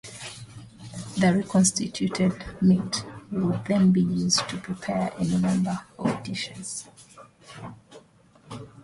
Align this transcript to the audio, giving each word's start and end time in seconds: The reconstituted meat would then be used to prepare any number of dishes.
The 1.19 1.31
reconstituted 1.31 2.33
meat 2.59 3.05
would 3.29 3.63
then 3.65 3.91
be 3.91 4.01
used 4.01 4.49
to 4.49 4.57
prepare 4.57 5.13
any 5.19 5.37
number 5.37 5.79
of 5.99 6.23
dishes. 6.23 6.87